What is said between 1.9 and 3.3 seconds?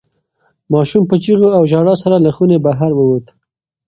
سره له خونې بهر ووت.